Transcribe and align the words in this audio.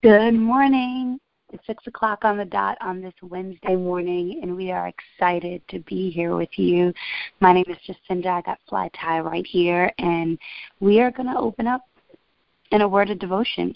Good 0.00 0.34
morning. 0.34 1.18
It's 1.52 1.66
6 1.66 1.88
o'clock 1.88 2.24
on 2.24 2.36
the 2.36 2.44
dot 2.44 2.78
on 2.80 3.00
this 3.00 3.14
Wednesday 3.20 3.74
morning, 3.74 4.38
and 4.44 4.54
we 4.54 4.70
are 4.70 4.86
excited 4.86 5.60
to 5.70 5.80
be 5.80 6.08
here 6.08 6.36
with 6.36 6.56
you. 6.56 6.94
My 7.40 7.52
name 7.52 7.64
is 7.66 7.78
Jacinda. 7.78 8.28
I 8.28 8.42
got 8.42 8.60
Fly 8.68 8.88
Tie 8.94 9.18
right 9.18 9.44
here, 9.44 9.90
and 9.98 10.38
we 10.78 11.00
are 11.00 11.10
going 11.10 11.26
to 11.26 11.36
open 11.36 11.66
up 11.66 11.80
in 12.70 12.82
a 12.82 12.88
word 12.88 13.10
of 13.10 13.18
devotion 13.18 13.74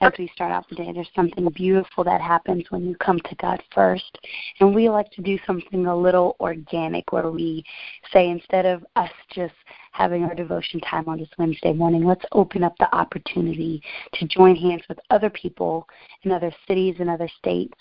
as 0.00 0.12
we 0.18 0.30
start 0.34 0.52
out 0.52 0.68
the 0.68 0.76
day. 0.76 0.90
There's 0.92 1.08
something 1.14 1.48
beautiful 1.50 2.04
that 2.04 2.20
happens 2.20 2.64
when 2.70 2.84
you 2.84 2.96
come 2.96 3.18
to 3.20 3.34
God 3.36 3.62
first, 3.74 4.18
and 4.60 4.74
we 4.74 4.88
like 4.88 5.10
to 5.12 5.22
do 5.22 5.38
something 5.46 5.86
a 5.86 5.96
little 5.96 6.36
organic 6.40 7.12
where 7.12 7.30
we 7.30 7.64
say 8.12 8.28
instead 8.28 8.66
of 8.66 8.84
us 8.96 9.10
just 9.30 9.54
having 9.92 10.24
our 10.24 10.34
devotion 10.34 10.80
time 10.80 11.08
on 11.08 11.18
this 11.18 11.28
Wednesday 11.38 11.72
morning, 11.72 12.04
let's 12.04 12.24
open 12.32 12.64
up 12.64 12.76
the 12.78 12.94
opportunity 12.94 13.82
to 14.14 14.26
join 14.26 14.56
hands 14.56 14.82
with 14.88 14.98
other 15.10 15.30
people 15.30 15.86
in 16.22 16.32
other 16.32 16.52
cities 16.66 16.96
and 16.98 17.08
other 17.08 17.28
states 17.38 17.74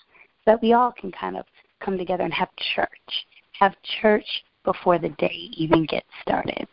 so 0.45 0.52
that 0.52 0.61
we 0.61 0.73
all 0.73 0.91
can 0.91 1.11
kind 1.11 1.38
of 1.38 1.45
come 1.80 1.97
together 1.97 2.23
and 2.23 2.33
have 2.33 2.49
church. 2.75 2.89
Have 3.59 3.75
church 4.02 4.25
before 4.63 4.99
the 4.99 5.09
day 5.09 5.49
even 5.57 5.85
gets 5.85 6.07
started. 6.21 6.67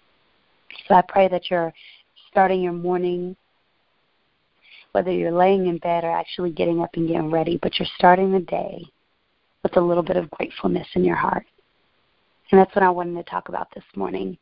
So 0.87 0.95
I 0.95 1.03
pray 1.09 1.29
that 1.29 1.51
you're 1.51 1.73
starting 2.31 2.63
your 2.63 2.73
morning, 2.73 3.37
whether 4.93 5.11
you're 5.11 5.33
laying 5.33 5.67
in 5.67 5.79
bed 5.79 6.05
or 6.05 6.11
actually 6.11 6.51
getting 6.51 6.81
up 6.81 6.91
and 6.95 7.09
getting 7.09 7.31
ready, 7.31 7.59
but 7.63 7.79
you're 7.79 7.89
starting 7.97 8.33
the 8.33 8.41
day 8.41 8.85
with 9.63 9.77
a 9.77 9.81
little 9.81 10.03
bit 10.03 10.17
of 10.17 10.31
gratefulness 10.31 10.87
in 10.95 11.05
your 11.05 11.17
heart. 11.17 11.47
And 12.51 12.61
that's 12.61 12.75
what 12.75 12.83
I 12.83 12.91
wanted 12.91 13.15
to 13.25 13.31
talk 13.31 13.49
about 13.49 13.69
this 13.75 13.85
morning. 13.95 14.37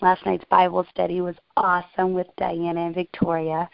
Last 0.00 0.24
night's 0.26 0.44
Bible 0.50 0.86
study 0.90 1.20
was 1.20 1.36
awesome 1.56 2.14
with 2.14 2.26
Diana 2.36 2.86
and 2.86 2.94
Victoria. 2.94 3.68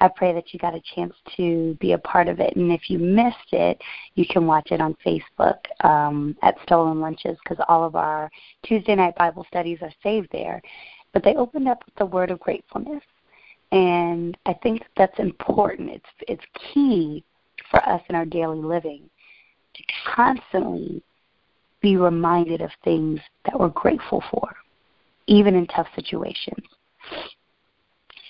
I 0.00 0.08
pray 0.08 0.32
that 0.32 0.52
you 0.52 0.58
got 0.58 0.74
a 0.74 0.82
chance 0.94 1.14
to 1.36 1.76
be 1.80 1.92
a 1.92 1.98
part 1.98 2.28
of 2.28 2.40
it. 2.40 2.56
And 2.56 2.72
if 2.72 2.88
you 2.88 2.98
missed 2.98 3.52
it, 3.52 3.80
you 4.14 4.24
can 4.28 4.46
watch 4.46 4.68
it 4.70 4.80
on 4.80 4.96
Facebook 5.04 5.58
um, 5.84 6.36
at 6.42 6.56
Stolen 6.62 7.00
Lunches 7.00 7.36
because 7.42 7.62
all 7.68 7.84
of 7.84 7.94
our 7.94 8.30
Tuesday 8.64 8.94
night 8.94 9.16
Bible 9.16 9.46
studies 9.48 9.78
are 9.82 9.92
saved 10.02 10.28
there. 10.32 10.62
But 11.12 11.22
they 11.24 11.34
opened 11.34 11.68
up 11.68 11.82
with 11.84 11.94
the 11.96 12.06
word 12.06 12.30
of 12.30 12.40
gratefulness. 12.40 13.02
And 13.72 14.36
I 14.46 14.54
think 14.54 14.82
that's 14.96 15.18
important. 15.18 15.90
It's, 15.90 16.04
it's 16.28 16.72
key 16.72 17.24
for 17.70 17.86
us 17.88 18.00
in 18.08 18.14
our 18.14 18.24
daily 18.24 18.60
living 18.60 19.08
to 19.74 19.82
constantly 20.14 21.02
be 21.80 21.96
reminded 21.96 22.62
of 22.62 22.70
things 22.84 23.20
that 23.44 23.58
we're 23.58 23.68
grateful 23.68 24.22
for 24.30 24.56
even 25.26 25.54
in 25.54 25.66
tough 25.66 25.88
situations. 25.94 26.64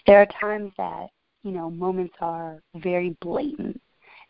There 0.06 0.20
are 0.20 0.26
times 0.40 0.72
that, 0.78 1.08
you 1.42 1.52
know, 1.52 1.70
moments 1.70 2.14
are 2.20 2.62
very 2.76 3.16
blatant 3.20 3.80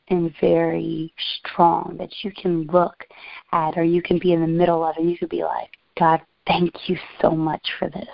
and 0.09 0.33
very 0.41 1.13
strong 1.39 1.97
that 1.99 2.11
you 2.23 2.33
can 2.33 2.67
look 2.67 3.05
at 3.53 3.77
or 3.77 3.85
you 3.85 4.03
can 4.03 4.19
be 4.19 4.33
in 4.33 4.41
the 4.41 4.47
middle 4.47 4.85
of 4.85 4.97
and 4.97 5.11
you 5.11 5.19
could 5.19 5.29
be 5.29 5.45
like, 5.45 5.71
God, 5.99 6.21
thank 6.47 6.89
you 6.89 6.97
so 7.21 7.31
much 7.31 7.67
for 7.79 7.89
this. 7.91 8.09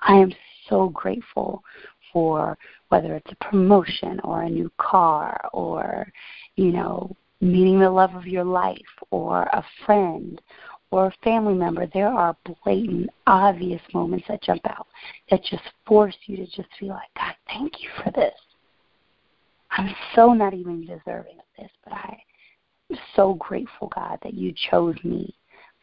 I 0.00 0.14
am 0.14 0.32
so 0.68 0.88
grateful 0.88 1.62
for 2.14 2.56
whether 2.88 3.14
it's 3.14 3.32
a 3.32 3.44
promotion 3.44 4.20
or 4.20 4.42
a 4.42 4.48
new 4.48 4.70
car 4.78 5.38
or, 5.52 6.10
you 6.54 6.72
know, 6.72 7.14
meeting 7.40 7.80
the 7.80 7.90
love 7.90 8.14
of 8.14 8.26
your 8.26 8.44
life 8.44 8.78
or 9.10 9.42
a 9.42 9.62
friend 9.84 10.40
or 10.92 11.06
a 11.06 11.14
family 11.24 11.54
member, 11.54 11.86
there 11.92 12.08
are 12.08 12.36
blatant, 12.62 13.10
obvious 13.26 13.82
moments 13.92 14.24
that 14.28 14.42
jump 14.42 14.64
out 14.66 14.86
that 15.28 15.42
just 15.42 15.64
force 15.84 16.16
you 16.26 16.36
to 16.36 16.46
just 16.46 16.68
feel 16.78 16.90
like, 16.90 17.10
God, 17.16 17.34
thank 17.48 17.82
you 17.82 17.88
for 18.02 18.10
this. 18.12 18.34
I'm 19.72 19.92
so 20.14 20.32
not 20.32 20.54
even 20.54 20.82
deserving 20.82 21.38
of 21.38 21.44
this, 21.58 21.70
but 21.82 21.94
I 21.94 22.16
am 22.92 22.98
so 23.16 23.34
grateful, 23.34 23.90
God, 23.92 24.20
that 24.22 24.34
you 24.34 24.54
chose 24.70 24.94
me 25.02 25.34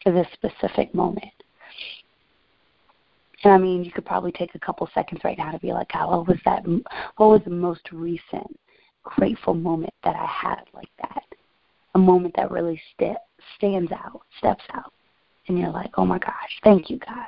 for 0.02 0.12
this 0.12 0.26
specific 0.32 0.94
moment. 0.94 1.41
And 3.44 3.52
I 3.52 3.58
mean, 3.58 3.84
you 3.84 3.90
could 3.90 4.06
probably 4.06 4.32
take 4.32 4.54
a 4.54 4.60
couple 4.60 4.88
seconds 4.94 5.20
right 5.24 5.38
now 5.38 5.50
to 5.50 5.58
be 5.58 5.72
like, 5.72 5.92
God, 5.92 6.10
what 6.10 6.28
was 6.28 6.38
that? 6.44 6.64
What 7.16 7.30
was 7.30 7.40
the 7.44 7.50
most 7.50 7.90
recent 7.90 8.58
grateful 9.02 9.54
moment 9.54 9.94
that 10.04 10.14
I 10.14 10.26
had 10.26 10.62
like 10.74 10.90
that? 11.00 11.24
A 11.94 11.98
moment 11.98 12.34
that 12.36 12.50
really 12.50 12.80
st- 12.96 13.18
stands 13.56 13.90
out, 13.92 14.22
steps 14.38 14.64
out 14.72 14.92
and 15.48 15.58
you're 15.58 15.70
like, 15.70 15.90
oh 15.98 16.04
my 16.04 16.18
gosh, 16.18 16.60
thank 16.62 16.88
you, 16.90 16.98
God. 16.98 17.26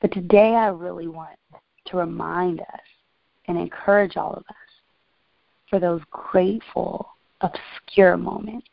But 0.00 0.12
today 0.12 0.54
I 0.54 0.68
really 0.68 1.08
want 1.08 1.38
to 1.86 1.96
remind 1.96 2.60
us 2.60 2.66
and 3.46 3.58
encourage 3.58 4.16
all 4.16 4.32
of 4.32 4.44
us 4.48 4.54
for 5.68 5.78
those 5.78 6.00
grateful, 6.10 7.08
obscure 7.40 8.16
moments. 8.16 8.66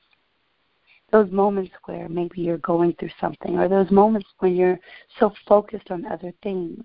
Those 1.12 1.32
moments 1.32 1.72
where 1.86 2.08
maybe 2.08 2.42
you're 2.42 2.58
going 2.60 2.94
through 2.94 3.10
something, 3.20 3.58
or 3.58 3.68
those 3.68 3.92
moments 3.92 4.28
when 4.40 4.56
you're 4.56 4.80
so 5.20 5.34
focused 5.48 5.92
on 5.92 6.06
other 6.06 6.34
things 6.42 6.84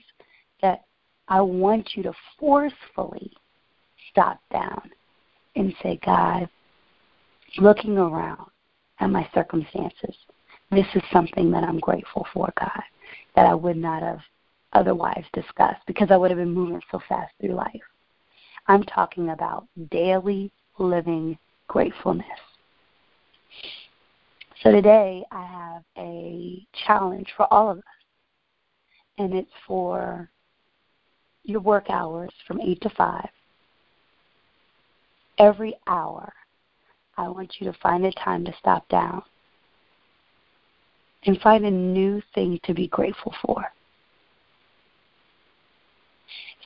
that 0.63 0.85
I 1.29 1.41
want 1.41 1.91
you 1.95 2.03
to 2.05 2.13
forcefully 2.39 3.33
stop 4.11 4.41
down 4.53 4.91
and 5.55 5.75
say, 5.83 5.99
God, 6.05 6.49
looking 7.59 7.99
around 7.99 8.51
at 9.01 9.11
my 9.11 9.29
circumstances, 9.35 10.15
this 10.71 10.87
is 10.95 11.03
something 11.13 11.51
that 11.53 11.65
I'm 11.65 11.79
grateful 11.79 12.27
for, 12.33 12.53
God, 12.59 12.83
that 13.35 13.47
I 13.47 13.55
would 13.55 13.77
not 13.77 14.03
have 14.03 14.21
otherwise 14.73 15.25
discussed 15.33 15.81
because 15.87 16.09
I 16.11 16.17
would 16.17 16.31
have 16.31 16.39
been 16.39 16.53
moving 16.53 16.81
so 16.91 17.01
fast 17.09 17.33
through 17.41 17.55
life. 17.55 17.81
I'm 18.67 18.83
talking 18.83 19.31
about 19.31 19.67
daily 19.91 20.51
living 20.79 21.39
gratefulness. 21.69 22.27
So 24.67 24.73
today 24.73 25.25
I 25.31 25.47
have 25.47 25.83
a 25.97 26.67
challenge 26.87 27.29
for 27.37 27.47
all 27.53 27.71
of 27.71 27.79
us, 27.79 27.85
and 29.17 29.33
it's 29.33 29.49
for 29.65 30.29
your 31.45 31.61
work 31.61 31.89
hours 31.89 32.33
from 32.49 32.61
8 32.61 32.81
to 32.81 32.91
5. 32.91 33.29
Every 35.39 35.77
hour, 35.87 36.33
I 37.17 37.29
want 37.29 37.55
you 37.61 37.71
to 37.71 37.79
find 37.79 38.05
a 38.07 38.13
time 38.13 38.45
to 38.45 38.53
stop 38.59 38.89
down 38.89 39.23
and 41.27 41.41
find 41.41 41.65
a 41.65 41.71
new 41.71 42.21
thing 42.35 42.59
to 42.65 42.75
be 42.75 42.89
grateful 42.89 43.37
for. 43.45 43.65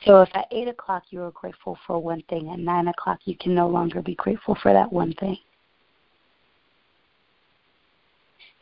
So 0.07 0.23
if 0.23 0.29
at 0.33 0.47
8 0.49 0.69
o'clock 0.69 1.03
you 1.11 1.21
are 1.21 1.31
grateful 1.31 1.77
for 1.85 1.99
one 1.99 2.23
thing, 2.29 2.49
at 2.49 2.57
9 2.57 2.87
o'clock 2.87 3.19
you 3.25 3.37
can 3.37 3.53
no 3.53 3.67
longer 3.67 4.01
be 4.01 4.15
grateful 4.15 4.57
for 4.59 4.73
that 4.73 4.91
one 4.91 5.13
thing. 5.19 5.37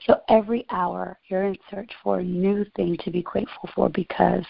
So 0.05 0.21
every 0.29 0.65
hour 0.69 1.19
you're 1.27 1.43
in 1.43 1.57
search 1.69 1.91
for 2.03 2.19
a 2.19 2.23
new 2.23 2.65
thing 2.75 2.97
to 3.03 3.11
be 3.11 3.21
grateful 3.21 3.69
for 3.75 3.89
because 3.89 4.45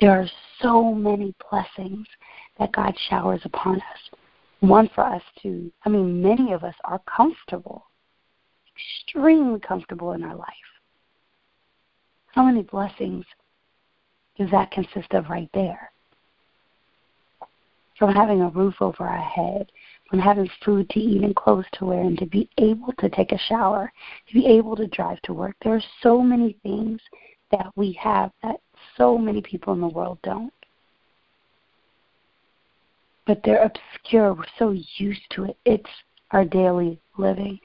there 0.00 0.10
are 0.10 0.26
so 0.60 0.92
many 0.94 1.34
blessings 1.50 2.06
that 2.58 2.72
God 2.72 2.94
showers 3.08 3.40
upon 3.44 3.76
us. 3.76 4.18
One 4.60 4.88
for 4.94 5.04
us 5.04 5.22
to, 5.42 5.70
I 5.84 5.90
mean, 5.90 6.22
many 6.22 6.52
of 6.52 6.64
us 6.64 6.74
are 6.84 7.00
comfortable, 7.14 7.84
extremely 8.74 9.60
comfortable 9.60 10.12
in 10.12 10.22
our 10.22 10.34
life. 10.34 10.48
How 12.34 12.44
many 12.44 12.62
blessings 12.62 13.24
does 14.38 14.50
that 14.50 14.70
consist 14.70 15.12
of 15.12 15.28
right 15.28 15.50
there? 15.54 15.90
From 17.98 18.14
having 18.14 18.42
a 18.42 18.48
roof 18.48 18.74
over 18.80 19.04
our 19.04 19.22
head, 19.22 19.70
from 20.08 20.18
having 20.18 20.48
food 20.64 20.88
to 20.90 21.00
eat 21.00 21.22
and 21.22 21.34
clothes 21.34 21.66
to 21.74 21.84
wear, 21.84 22.00
and 22.00 22.18
to 22.18 22.26
be 22.26 22.48
able 22.58 22.92
to 22.98 23.08
take 23.08 23.32
a 23.32 23.38
shower, 23.48 23.92
to 24.28 24.34
be 24.34 24.46
able 24.46 24.76
to 24.76 24.86
drive 24.88 25.20
to 25.22 25.32
work. 25.32 25.56
There 25.62 25.74
are 25.74 25.82
so 26.02 26.22
many 26.22 26.56
things 26.62 27.00
that 27.50 27.70
we 27.76 27.92
have 28.00 28.30
that 28.42 28.60
so 28.96 29.18
many 29.18 29.40
people 29.40 29.72
in 29.72 29.80
the 29.80 29.88
world 29.88 30.18
don't. 30.22 30.52
But 33.26 33.40
they're 33.44 33.64
obscure. 33.64 34.34
We're 34.34 34.44
so 34.58 34.76
used 34.96 35.22
to 35.30 35.44
it. 35.44 35.56
It's 35.64 35.90
our 36.30 36.44
daily 36.44 37.00
living. 37.18 37.58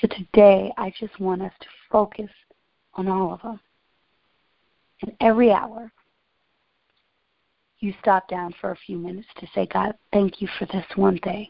So 0.00 0.08
today, 0.08 0.72
I 0.78 0.92
just 0.98 1.18
want 1.18 1.42
us 1.42 1.52
to 1.60 1.66
focus 1.90 2.30
on 2.94 3.08
all 3.08 3.34
of 3.34 3.42
them. 3.42 3.60
And 5.02 5.12
every 5.20 5.50
hour, 5.50 5.92
you 7.80 7.94
stop 8.00 8.28
down 8.28 8.54
for 8.60 8.72
a 8.72 8.76
few 8.76 8.98
minutes 8.98 9.28
to 9.38 9.46
say, 9.54 9.66
God, 9.72 9.94
thank 10.12 10.40
you 10.40 10.48
for 10.58 10.66
this 10.66 10.84
one 10.96 11.18
thing. 11.18 11.48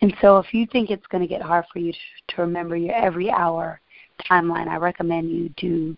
And 0.00 0.14
so 0.20 0.38
if 0.38 0.52
you 0.52 0.66
think 0.66 0.90
it's 0.90 1.06
going 1.06 1.22
to 1.22 1.28
get 1.28 1.40
hard 1.40 1.64
for 1.72 1.78
you 1.78 1.92
to, 1.92 1.98
to 2.28 2.42
remember 2.42 2.76
your 2.76 2.94
every 2.94 3.30
hour 3.30 3.80
timeline, 4.30 4.68
I 4.68 4.76
recommend 4.76 5.30
you 5.30 5.48
do 5.56 5.96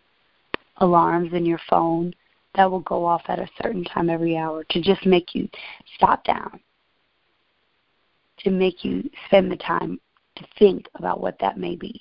alarms 0.78 1.32
in 1.32 1.44
your 1.44 1.60
phone 1.68 2.14
that 2.54 2.70
will 2.70 2.80
go 2.80 3.04
off 3.04 3.22
at 3.28 3.38
a 3.38 3.48
certain 3.62 3.84
time 3.84 4.08
every 4.08 4.36
hour 4.36 4.64
to 4.70 4.80
just 4.80 5.04
make 5.06 5.34
you 5.34 5.48
stop 5.96 6.24
down, 6.24 6.60
to 8.38 8.50
make 8.50 8.84
you 8.84 9.08
spend 9.26 9.50
the 9.50 9.56
time 9.56 10.00
to 10.36 10.46
think 10.58 10.86
about 10.94 11.20
what 11.20 11.38
that 11.40 11.58
may 11.58 11.76
be. 11.76 12.00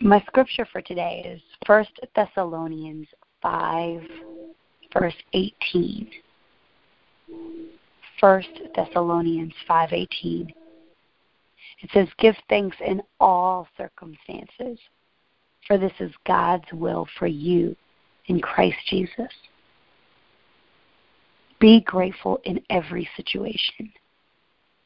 My 0.00 0.22
scripture 0.26 0.66
for 0.70 0.82
today 0.82 1.24
is 1.26 1.40
1 1.66 1.84
Thessalonians 2.14 3.08
5, 3.42 4.02
verse 4.92 5.14
18. 5.32 6.10
1 8.20 8.44
Thessalonians 8.74 9.54
5:18. 9.68 10.54
It 11.80 11.90
says, 11.90 12.08
"Give 12.18 12.36
thanks 12.48 12.76
in 12.80 13.02
all 13.20 13.68
circumstances, 13.76 14.78
for 15.66 15.76
this 15.76 15.92
is 16.00 16.16
God's 16.24 16.72
will 16.72 17.06
for 17.18 17.26
you 17.26 17.76
in 18.26 18.40
Christ 18.40 18.78
Jesus." 18.86 19.32
Be 21.58 21.80
grateful 21.80 22.38
in 22.44 22.64
every 22.70 23.06
situation. 23.16 23.92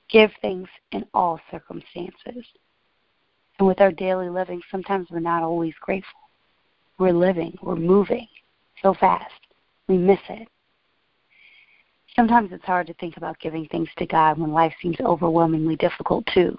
Give 0.08 0.32
thanks 0.40 0.70
in 0.92 1.06
all 1.12 1.40
circumstances. 1.50 2.46
And 3.58 3.68
with 3.68 3.80
our 3.80 3.92
daily 3.92 4.28
living, 4.28 4.62
sometimes 4.70 5.10
we're 5.10 5.20
not 5.20 5.42
always 5.42 5.74
grateful. 5.76 6.29
We're 7.00 7.14
living, 7.14 7.56
we're 7.62 7.76
moving 7.76 8.28
so 8.82 8.92
fast, 8.92 9.32
we 9.88 9.96
miss 9.96 10.20
it. 10.28 10.46
Sometimes 12.14 12.52
it's 12.52 12.64
hard 12.66 12.86
to 12.88 12.94
think 12.94 13.16
about 13.16 13.40
giving 13.40 13.66
thanks 13.72 13.90
to 13.96 14.06
God 14.06 14.38
when 14.38 14.52
life 14.52 14.74
seems 14.82 15.00
overwhelmingly 15.00 15.76
difficult, 15.76 16.26
too. 16.34 16.58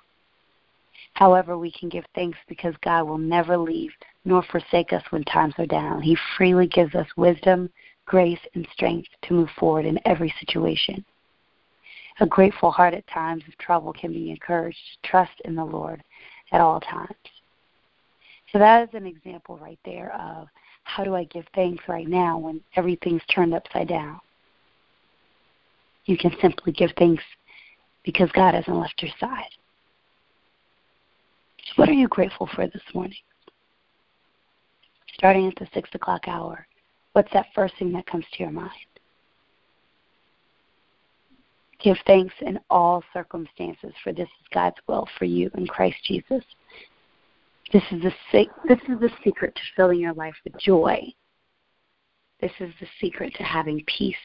However, 1.14 1.60
we 1.60 1.72
can 1.72 1.90
give 1.90 2.06
thanks 2.16 2.40
because 2.50 2.74
God 2.84 3.04
will 3.04 3.20
never 3.20 3.56
leave 3.56 3.92
nor 4.26 4.42
forsake 4.42 4.94
us 4.94 5.04
when 5.12 5.24
times 5.26 5.54
are 5.60 5.68
down. 5.68 6.02
He 6.02 6.18
freely 6.36 6.66
gives 6.66 6.96
us 6.96 7.08
wisdom, 7.16 7.70
grace, 8.08 8.40
and 8.56 8.68
strength 8.74 9.10
to 9.22 9.36
move 9.36 9.50
forward 9.60 9.86
in 9.86 10.00
every 10.06 10.34
situation. 10.40 11.06
A 12.20 12.26
grateful 12.26 12.72
heart 12.72 12.96
at 12.96 13.06
times 13.06 13.44
of 13.48 13.56
trouble 13.60 13.94
can 13.94 14.12
be 14.12 14.32
encouraged 14.32 14.80
to 15.04 15.08
trust 15.08 15.40
in 15.46 15.54
the 15.54 15.64
Lord 15.64 16.02
at 16.52 16.62
all 16.62 16.80
times. 16.80 17.14
So 18.52 18.60
that 18.60 18.84
is 18.84 18.90
an 18.94 19.06
example 19.06 19.58
right 19.58 19.80
there 19.86 20.14
of 20.14 20.48
how 20.84 21.04
do 21.04 21.16
I 21.16 21.24
give 21.26 21.46
thanks 21.56 21.84
right 21.88 22.08
now 22.08 22.38
when 22.38 22.62
everything's 22.76 23.22
turned 23.34 23.54
upside 23.54 23.88
down? 23.88 24.20
You 26.06 26.18
can 26.18 26.36
simply 26.42 26.74
give 26.74 26.92
thanks 26.98 27.24
because 28.04 28.30
God 28.34 28.56
hasn't 28.56 28.76
left 28.76 29.02
your 29.02 29.12
side. 29.20 29.52
So 31.68 31.74
what 31.76 31.90
are 31.90 31.94
you 31.94 32.08
grateful 32.08 32.50
for 32.54 32.68
this 32.68 32.82
morning? 32.94 33.18
Starting 35.14 35.48
at 35.48 35.56
the 35.56 35.68
six 35.74 35.90
o'clock 35.94 36.28
hour, 36.28 36.66
what's 37.14 37.32
that 37.34 37.48
first 37.54 37.76
thing 37.78 37.94
that 37.94 38.08
comes 38.08 38.26
to 38.34 38.44
your 38.44 38.52
mind? 38.52 38.72
Give 41.80 41.98
thanks 42.06 42.34
in 42.42 42.60
all 42.70 43.04
circumstances, 43.14 43.94
for 44.04 44.12
this 44.12 44.28
is 44.28 44.48
God's 44.54 44.78
will 44.88 45.08
for 45.18 45.26
you 45.26 45.50
in 45.56 45.68
Christ 45.68 45.98
Jesus. 46.06 46.44
This 47.72 47.84
is 47.92 48.02
the 48.02 48.12
this 48.68 48.80
is 48.90 49.00
the 49.00 49.10
secret 49.24 49.56
to 49.56 49.62
filling 49.76 50.00
your 50.00 50.14
life 50.14 50.36
with 50.44 50.60
joy. 50.60 51.02
This 52.42 52.52
is 52.60 52.72
the 52.82 52.88
secret 53.00 53.34
to 53.36 53.44
having 53.44 53.84
peace. 53.86 54.16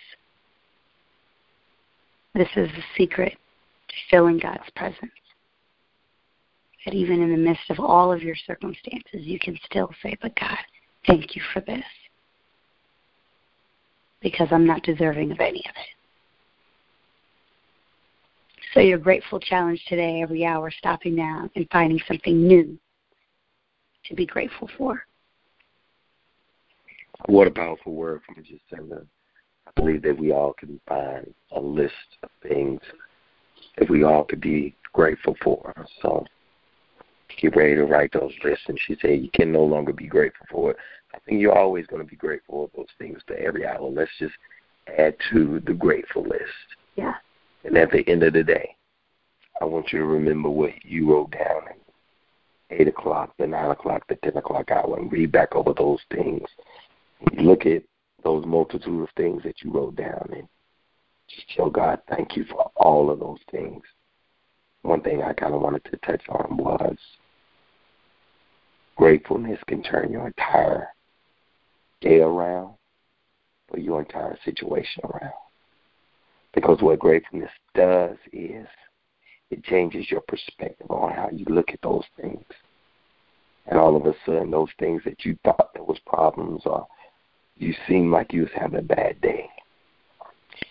This 2.34 2.48
is 2.56 2.68
the 2.68 2.82
secret 2.96 3.32
to 3.88 3.94
filling 4.10 4.38
God's 4.38 4.68
presence. 4.74 5.12
That 6.84 6.94
even 6.94 7.22
in 7.22 7.30
the 7.30 7.36
midst 7.36 7.70
of 7.70 7.78
all 7.78 8.12
of 8.12 8.22
your 8.22 8.36
circumstances, 8.46 9.20
you 9.22 9.38
can 9.38 9.58
still 9.64 9.90
say, 10.02 10.16
But 10.20 10.38
God, 10.38 10.58
thank 11.06 11.36
you 11.36 11.42
for 11.52 11.60
this. 11.60 11.84
Because 14.22 14.48
I'm 14.50 14.66
not 14.66 14.82
deserving 14.82 15.30
of 15.30 15.40
any 15.40 15.60
of 15.60 15.74
it. 15.76 15.88
So 18.72 18.80
your 18.80 18.98
grateful 18.98 19.38
challenge 19.38 19.84
today, 19.88 20.20
every 20.22 20.44
hour, 20.44 20.70
stopping 20.70 21.14
now 21.14 21.48
and 21.54 21.66
finding 21.70 22.00
something 22.08 22.46
new 22.46 22.78
to 24.08 24.14
be 24.14 24.26
grateful 24.26 24.68
for. 24.76 25.02
What 27.26 27.46
a 27.46 27.50
powerful 27.50 27.94
word 27.94 28.20
from 28.24 28.36
Jacinda. 28.36 29.06
I 29.66 29.70
believe 29.74 30.02
that 30.02 30.18
we 30.18 30.32
all 30.32 30.52
can 30.52 30.80
find 30.86 31.32
a 31.52 31.60
list 31.60 31.92
of 32.22 32.30
things 32.42 32.80
that 33.78 33.90
we 33.90 34.04
all 34.04 34.24
could 34.24 34.40
be 34.40 34.74
grateful 34.92 35.34
for. 35.42 35.72
So 36.02 36.24
get 37.40 37.56
ready 37.56 37.74
to 37.74 37.84
write 37.84 38.12
those 38.12 38.32
lists. 38.44 38.64
And 38.68 38.78
she 38.86 38.96
said 39.00 39.20
you 39.20 39.30
can 39.34 39.52
no 39.52 39.64
longer 39.64 39.92
be 39.92 40.06
grateful 40.06 40.46
for 40.50 40.70
it. 40.72 40.76
I 41.14 41.18
think 41.20 41.40
you're 41.40 41.58
always 41.58 41.86
going 41.86 42.02
to 42.02 42.08
be 42.08 42.16
grateful 42.16 42.70
for 42.74 42.82
those 42.82 42.86
things, 42.98 43.20
but 43.26 43.38
every 43.38 43.66
hour, 43.66 43.88
let's 43.88 44.10
just 44.18 44.34
add 44.98 45.16
to 45.32 45.60
the 45.66 45.72
grateful 45.72 46.22
list. 46.22 46.42
Yeah. 46.96 47.14
And 47.64 47.76
at 47.76 47.90
the 47.90 48.06
end 48.08 48.22
of 48.22 48.34
the 48.34 48.44
day, 48.44 48.76
I 49.60 49.64
want 49.64 49.92
you 49.92 49.98
to 50.00 50.04
remember 50.04 50.50
what 50.50 50.72
you 50.84 51.10
wrote 51.10 51.30
down 51.32 51.62
at 51.68 51.78
8 52.70 52.88
o'clock, 52.88 53.32
the 53.38 53.46
9 53.46 53.70
o'clock, 53.70 54.02
the 54.08 54.16
10 54.16 54.36
o'clock 54.36 54.70
hour, 54.70 54.98
and 54.98 55.10
read 55.10 55.32
back 55.32 55.54
over 55.54 55.72
those 55.72 56.00
things. 56.10 56.42
Look 57.34 57.66
at 57.66 57.82
those 58.24 58.44
multitude 58.44 59.02
of 59.02 59.08
things 59.16 59.42
that 59.44 59.62
you 59.62 59.70
wrote 59.70 59.96
down 59.96 60.28
and 60.34 60.48
just 61.28 61.48
tell 61.56 61.70
God 61.70 62.00
thank 62.08 62.36
you 62.36 62.44
for 62.44 62.70
all 62.76 63.10
of 63.10 63.20
those 63.20 63.38
things. 63.50 63.82
One 64.82 65.00
thing 65.00 65.22
I 65.22 65.32
kind 65.32 65.54
of 65.54 65.60
wanted 65.60 65.84
to 65.84 65.96
touch 65.98 66.22
on 66.28 66.56
was 66.56 66.96
gratefulness 68.96 69.58
can 69.66 69.82
turn 69.82 70.12
your 70.12 70.26
entire 70.26 70.88
day 72.00 72.20
around 72.20 72.74
or 73.70 73.78
your 73.78 74.00
entire 74.00 74.38
situation 74.44 75.02
around. 75.04 75.32
Because 76.54 76.80
what 76.80 76.98
gratefulness 76.98 77.50
does 77.74 78.16
is 78.32 78.66
it 79.50 79.64
changes 79.64 80.10
your 80.10 80.22
perspective 80.22 80.90
on 80.90 81.12
how 81.12 81.28
you 81.30 81.44
look 81.48 81.70
at 81.70 81.80
those 81.82 82.04
things. 82.20 82.44
And 83.66 83.78
all 83.78 83.96
of 83.96 84.06
a 84.06 84.14
sudden, 84.24 84.50
those 84.50 84.68
things 84.78 85.02
that 85.04 85.24
you 85.24 85.36
thought 85.44 85.70
there 85.74 85.84
was 85.84 85.98
problems 86.06 86.62
or 86.66 86.86
you 87.56 87.74
seem 87.88 88.10
like 88.10 88.32
you 88.32 88.42
was 88.42 88.50
having 88.54 88.78
a 88.78 88.82
bad 88.82 89.20
day, 89.20 89.48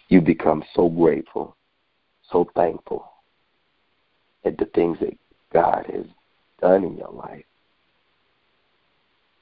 you 0.08 0.22
become 0.22 0.64
so 0.74 0.88
grateful, 0.90 1.56
so 2.32 2.50
thankful 2.56 3.10
at 4.46 4.58
the 4.58 4.66
things 4.76 4.98
that 5.00 5.18
God 5.52 5.86
has 5.92 6.06
done 6.62 6.84
in 6.84 6.98
your 6.98 7.12
life. 7.12 7.46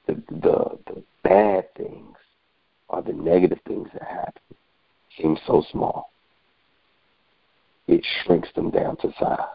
The 0.06 0.14
the, 0.30 0.78
the 0.86 1.02
bad 1.22 1.74
things 1.74 2.16
or 2.88 3.02
the 3.02 3.12
negative 3.12 3.58
things 3.66 3.88
that 3.92 4.02
happen 4.02 4.42
seem 5.16 5.36
so 5.46 5.64
small 5.70 6.13
it 7.86 8.04
shrinks 8.22 8.48
them 8.54 8.70
down 8.70 8.96
to 8.98 9.12
size. 9.18 9.46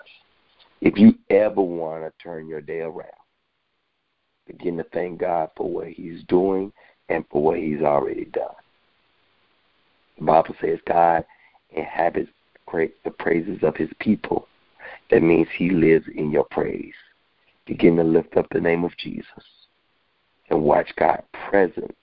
If 0.82 0.98
you 0.98 1.16
ever 1.30 1.62
want 1.62 2.04
to 2.04 2.24
turn 2.24 2.48
your 2.48 2.62
day 2.62 2.80
around, 2.80 3.06
begin 4.48 4.78
to 4.78 4.86
thank 4.94 5.20
God 5.20 5.50
for 5.58 5.70
what 5.70 5.88
He's 5.88 6.24
doing 6.28 6.72
and 7.10 7.26
for 7.30 7.42
what 7.44 7.60
He's 7.60 7.82
already 7.82 8.26
done. 8.26 8.56
The 10.18 10.26
Bible 10.26 10.56
says 10.62 10.80
God 10.88 11.26
inhabits 11.72 12.30
the 12.72 13.12
praises 13.18 13.60
of 13.64 13.76
His 13.76 13.90
people. 14.00 14.48
That 15.12 15.24
means 15.24 15.48
He 15.58 15.70
lives 15.70 16.06
in 16.16 16.32
your 16.32 16.46
praise. 16.52 16.94
Begin 17.66 17.96
to 17.98 18.04
lift 18.04 18.38
up 18.38 18.48
the 18.52 18.62
name 18.62 18.84
of 18.84 18.96
Jesus 18.98 19.26
and 20.50 20.64
watch 20.64 20.90
God's 20.98 21.24
presence 21.50 21.94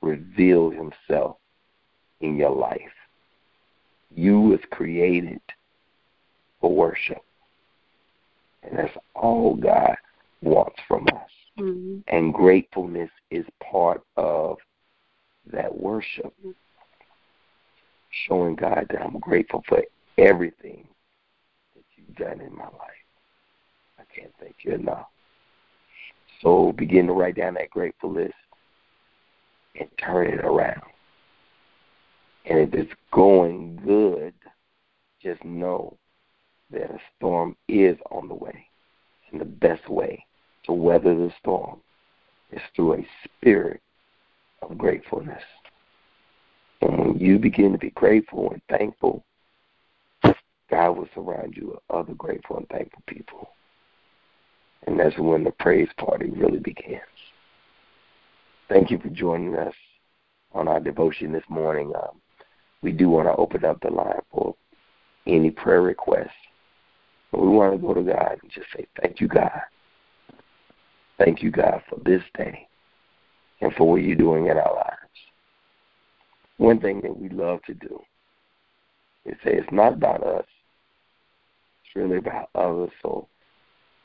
reveal 0.00 0.70
Himself 0.70 1.36
in 2.20 2.36
your 2.36 2.54
life. 2.54 2.80
You 4.16 4.40
was 4.40 4.60
created 4.70 5.42
for 6.60 6.74
worship. 6.74 7.22
And 8.62 8.78
that's 8.78 8.96
all 9.14 9.54
God 9.54 9.94
wants 10.42 10.76
from 10.88 11.06
us. 11.08 11.30
Mm-hmm. 11.58 11.98
And 12.08 12.32
gratefulness 12.32 13.10
is 13.30 13.44
part 13.62 14.02
of 14.16 14.56
that 15.52 15.72
worship. 15.78 16.32
Mm-hmm. 16.40 16.50
Showing 18.26 18.56
God 18.56 18.86
that 18.90 19.02
I'm 19.02 19.18
grateful 19.18 19.62
for 19.68 19.82
everything 20.16 20.88
that 21.74 21.84
you've 21.94 22.16
done 22.16 22.40
in 22.40 22.56
my 22.56 22.64
life. 22.64 23.04
I 23.98 24.02
can't 24.18 24.32
thank 24.40 24.56
you 24.62 24.72
enough. 24.72 25.08
So 26.40 26.72
begin 26.72 27.06
to 27.08 27.12
write 27.12 27.36
down 27.36 27.54
that 27.54 27.68
grateful 27.68 28.12
list 28.12 28.32
and 29.78 29.88
turn 30.02 30.32
it 30.32 30.42
around. 30.42 30.80
And 32.48 32.60
if 32.60 32.74
it's 32.74 32.92
going 33.12 33.80
good, 33.84 34.34
just 35.20 35.44
know 35.44 35.96
that 36.70 36.90
a 36.90 36.98
storm 37.16 37.56
is 37.68 37.96
on 38.10 38.28
the 38.28 38.34
way. 38.34 38.66
And 39.30 39.40
the 39.40 39.44
best 39.44 39.88
way 39.88 40.24
to 40.64 40.72
weather 40.72 41.14
the 41.14 41.32
storm 41.40 41.80
is 42.52 42.60
through 42.74 42.94
a 42.94 43.08
spirit 43.24 43.80
of 44.62 44.78
gratefulness. 44.78 45.42
And 46.82 46.98
when 46.98 47.18
you 47.18 47.38
begin 47.38 47.72
to 47.72 47.78
be 47.78 47.90
grateful 47.90 48.52
and 48.52 48.62
thankful, 48.68 49.24
God 50.70 50.90
will 50.90 51.08
surround 51.14 51.56
you 51.56 51.68
with 51.68 51.78
other 51.90 52.14
grateful 52.14 52.58
and 52.58 52.68
thankful 52.68 53.02
people. 53.06 53.50
And 54.86 54.98
that's 54.98 55.18
when 55.18 55.42
the 55.44 55.52
praise 55.52 55.88
party 55.98 56.30
really 56.30 56.58
begins. 56.58 57.02
Thank 58.68 58.90
you 58.90 58.98
for 58.98 59.08
joining 59.08 59.56
us 59.56 59.74
on 60.52 60.68
our 60.68 60.80
devotion 60.80 61.32
this 61.32 61.44
morning. 61.48 61.92
Um, 61.94 62.20
we 62.82 62.92
do 62.92 63.08
want 63.08 63.26
to 63.26 63.34
open 63.36 63.64
up 63.64 63.80
the 63.80 63.90
line 63.90 64.20
for 64.30 64.54
any 65.26 65.50
prayer 65.50 65.82
requests 65.82 66.30
But 67.32 67.42
we 67.42 67.48
want 67.48 67.72
to 67.72 67.78
go 67.78 67.94
to 67.94 68.02
God 68.02 68.38
and 68.42 68.50
just 68.52 68.66
say, 68.76 68.86
Thank 69.00 69.20
you, 69.20 69.28
God. 69.28 69.60
Thank 71.18 71.42
you, 71.42 71.50
God, 71.50 71.82
for 71.88 71.98
this 72.04 72.22
day 72.36 72.68
and 73.60 73.72
for 73.74 73.88
what 73.90 74.02
you're 74.02 74.16
doing 74.16 74.46
in 74.46 74.58
our 74.58 74.74
lives. 74.74 74.96
one 76.58 76.80
thing 76.80 77.00
that 77.02 77.18
we 77.18 77.28
love 77.30 77.62
to 77.64 77.74
do 77.74 78.00
is 79.24 79.34
say 79.42 79.54
it's 79.54 79.72
not 79.72 79.94
about 79.94 80.22
us. 80.22 80.44
It's 81.84 81.96
really 81.96 82.18
about 82.18 82.50
others. 82.54 82.90
So 83.02 83.28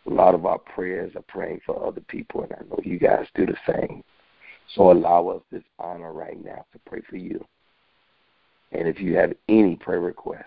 a 0.08 0.10
lot 0.10 0.34
of 0.34 0.46
our 0.46 0.58
prayers 0.58 1.16
are 1.16 1.24
praying 1.28 1.62
for 1.66 1.86
other 1.86 2.02
people, 2.02 2.44
and 2.44 2.54
I 2.54 2.64
know 2.70 2.80
you 2.84 2.98
guys 2.98 3.28
do 3.36 3.46
the 3.46 3.58
same. 3.68 4.04
So 4.76 4.92
allow 4.92 5.28
us 5.28 5.42
this 5.52 5.64
honor 5.80 6.14
right 6.14 6.44
now 6.44 6.66
to 6.72 6.80
pray 6.86 7.02
for 7.10 7.18
you. 7.18 7.44
And 8.72 8.88
if 8.88 9.00
you 9.00 9.16
have 9.16 9.34
any 9.50 9.76
prayer 9.76 10.00
requests, 10.00 10.46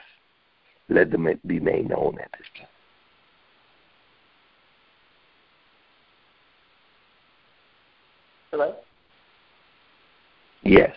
let 0.88 1.10
them 1.10 1.28
be 1.46 1.60
made 1.60 1.88
known 1.88 2.18
at 2.20 2.30
this 2.38 2.46
time. 2.58 2.68
Hello? 8.50 8.74
Yes. 10.62 10.96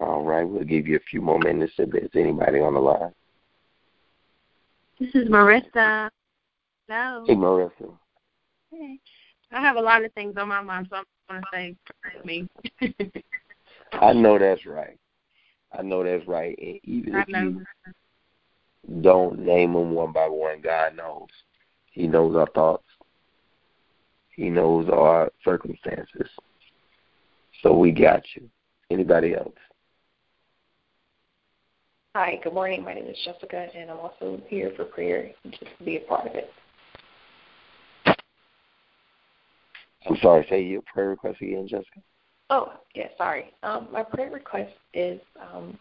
All 0.00 0.24
right, 0.24 0.44
we'll 0.44 0.64
give 0.64 0.86
you 0.86 0.96
a 0.96 1.10
few 1.10 1.20
more 1.20 1.38
minutes 1.40 1.72
if 1.76 1.90
there's 1.90 2.10
anybody 2.14 2.60
on 2.60 2.74
the 2.74 2.80
line. 2.80 3.12
This 5.00 5.14
is 5.14 5.28
Marissa. 5.28 6.10
Hello. 6.88 7.24
Hey, 7.24 7.34
Marissa. 7.34 7.96
Hey. 8.72 8.98
I 9.52 9.60
have 9.60 9.76
a 9.76 9.80
lot 9.80 10.04
of 10.04 10.12
things 10.14 10.34
on 10.36 10.48
my 10.48 10.60
mind, 10.60 10.88
so 10.90 10.96
I'm 10.96 11.04
going 11.30 11.42
to 11.42 11.48
say 11.52 11.76
me. 12.24 12.48
I 13.92 14.12
know 14.12 14.38
that's 14.38 14.66
right. 14.66 14.98
I 15.72 15.82
know 15.82 16.02
that's 16.02 16.26
right. 16.26 16.58
And 16.60 16.80
even 16.82 17.14
if 17.14 17.28
you 17.28 17.64
don't 19.00 19.38
name 19.38 19.74
them 19.74 19.92
one 19.92 20.12
by 20.12 20.26
one, 20.26 20.60
God 20.60 20.96
knows. 20.96 21.28
He 21.92 22.08
knows 22.08 22.34
our 22.34 22.48
thoughts. 22.48 22.84
He 24.34 24.50
knows 24.50 24.88
our 24.88 25.30
circumstances. 25.44 26.28
So 27.62 27.72
we 27.72 27.92
got 27.92 28.22
you. 28.34 28.48
Anybody 28.90 29.34
else? 29.34 29.54
Hi, 32.14 32.40
good 32.42 32.54
morning. 32.54 32.82
My 32.82 32.94
name 32.94 33.06
is 33.06 33.18
Jessica, 33.24 33.68
and 33.76 33.90
I'm 33.90 33.98
also 33.98 34.40
here 34.48 34.72
for 34.74 34.84
prayer 34.84 35.30
and 35.44 35.52
just 35.52 35.70
to 35.78 35.84
be 35.84 35.96
a 35.96 36.00
part 36.00 36.26
of 36.26 36.34
it. 36.34 36.50
I'm 40.08 40.16
sorry, 40.22 40.46
say 40.48 40.62
your 40.62 40.80
prayer 40.92 41.10
request 41.10 41.42
again, 41.42 41.68
Jessica. 41.68 42.00
Oh, 42.48 42.72
yeah, 42.94 43.08
sorry. 43.18 43.52
Um, 43.62 43.88
my 43.92 44.02
prayer 44.02 44.30
request 44.30 44.72
is 44.94 45.20
um, 45.38 45.78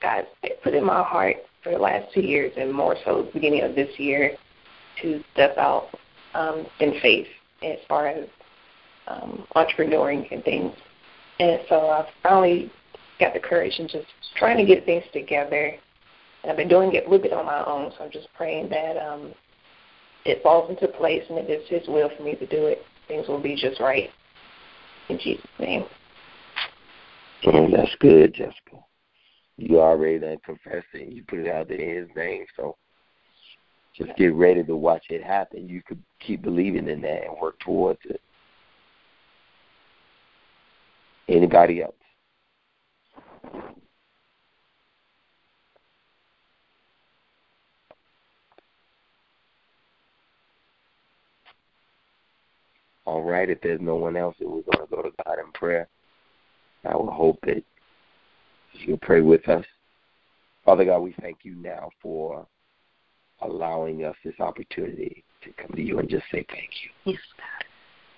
God 0.00 0.26
put 0.64 0.74
in 0.74 0.84
my 0.84 1.02
heart 1.02 1.36
for 1.62 1.72
the 1.72 1.78
last 1.78 2.12
two 2.14 2.22
years, 2.22 2.50
and 2.56 2.72
more 2.72 2.96
so 3.04 3.24
the 3.24 3.30
beginning 3.32 3.62
of 3.62 3.74
this 3.74 3.90
year, 3.98 4.32
to 5.02 5.22
step 5.34 5.58
out 5.58 5.88
um, 6.32 6.66
in 6.80 6.98
faith 7.02 7.26
as 7.62 7.76
far 7.86 8.08
as 8.08 8.26
um, 9.06 9.46
entrepreneuring 9.54 10.26
and 10.32 10.42
things. 10.44 10.72
And 11.40 11.60
so 11.68 11.90
I 11.90 12.08
finally 12.22 12.72
got 13.18 13.34
the 13.34 13.40
courage 13.40 13.74
and 13.78 13.88
just 13.88 14.06
trying 14.36 14.56
to 14.56 14.64
get 14.64 14.84
things 14.84 15.04
together. 15.12 15.74
And 16.42 16.50
I've 16.50 16.56
been 16.56 16.68
doing 16.68 16.94
it 16.94 17.06
a 17.06 17.10
little 17.10 17.22
bit 17.22 17.32
on 17.32 17.46
my 17.46 17.64
own, 17.64 17.92
so 17.96 18.04
I'm 18.04 18.10
just 18.10 18.28
praying 18.36 18.68
that 18.70 18.96
um, 18.96 19.34
it 20.24 20.42
falls 20.42 20.70
into 20.70 20.88
place 20.88 21.22
and 21.28 21.38
that 21.38 21.46
it's 21.48 21.68
His 21.68 21.86
will 21.88 22.10
for 22.16 22.22
me 22.22 22.34
to 22.36 22.46
do 22.46 22.66
it. 22.66 22.82
Things 23.08 23.26
will 23.28 23.42
be 23.42 23.56
just 23.56 23.80
right. 23.80 24.10
In 25.08 25.18
Jesus' 25.18 25.44
name. 25.58 25.84
Mm, 27.44 27.74
that's 27.74 27.94
good, 28.00 28.34
Jessica. 28.34 28.84
You 29.56 29.80
already 29.80 30.18
done 30.18 30.38
confessed 30.44 30.86
it. 30.94 31.12
You 31.12 31.24
put 31.26 31.40
it 31.40 31.48
out 31.48 31.68
there 31.68 31.78
in 31.78 32.06
His 32.06 32.16
name, 32.16 32.44
so 32.56 32.76
just 33.96 34.16
get 34.16 34.34
ready 34.34 34.62
to 34.62 34.76
watch 34.76 35.04
it 35.10 35.24
happen. 35.24 35.68
You 35.68 35.82
could 35.82 36.00
keep 36.20 36.42
believing 36.42 36.88
in 36.88 37.00
that 37.00 37.24
and 37.24 37.40
work 37.40 37.58
towards 37.58 37.98
it. 38.04 38.20
Anybody 41.28 41.82
else? 41.82 41.94
All 53.08 53.22
right, 53.22 53.48
if 53.48 53.62
there's 53.62 53.80
no 53.80 53.94
one 53.94 54.18
else, 54.18 54.36
then 54.38 54.50
we're 54.50 54.60
going 54.70 54.86
to 54.86 54.94
go 54.94 55.00
to 55.00 55.10
God 55.24 55.38
in 55.38 55.50
prayer. 55.52 55.88
I 56.84 56.94
will 56.94 57.10
hope 57.10 57.38
that 57.46 57.64
you'll 58.74 58.98
pray 58.98 59.22
with 59.22 59.48
us. 59.48 59.64
Father 60.62 60.84
God, 60.84 60.98
we 60.98 61.14
thank 61.18 61.38
you 61.42 61.54
now 61.54 61.88
for 62.02 62.46
allowing 63.40 64.04
us 64.04 64.14
this 64.22 64.38
opportunity 64.40 65.24
to 65.42 65.50
come 65.54 65.74
to 65.74 65.80
you 65.80 66.00
and 66.00 66.10
just 66.10 66.24
say 66.30 66.44
thank 66.50 66.68
you. 66.82 67.14
Yes, 67.14 67.20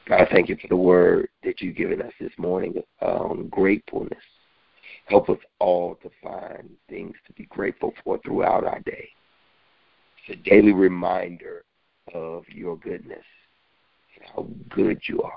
God. 0.08 0.18
God, 0.18 0.28
thank 0.32 0.48
you 0.48 0.56
for 0.60 0.66
the 0.66 0.76
word 0.76 1.28
that 1.44 1.60
you've 1.60 1.76
given 1.76 2.02
us 2.02 2.12
this 2.20 2.32
morning 2.36 2.74
on 3.00 3.46
gratefulness. 3.46 4.18
Help 5.06 5.30
us 5.30 5.38
all 5.60 6.00
to 6.02 6.10
find 6.20 6.68
things 6.88 7.14
to 7.28 7.32
be 7.34 7.44
grateful 7.44 7.94
for 8.02 8.18
throughout 8.24 8.64
our 8.64 8.80
day. 8.80 9.08
It's 10.26 10.40
a 10.40 10.50
daily 10.50 10.72
reminder 10.72 11.62
of 12.12 12.42
your 12.48 12.76
goodness 12.76 13.22
how 14.20 14.46
good 14.68 15.00
you 15.08 15.22
are. 15.22 15.32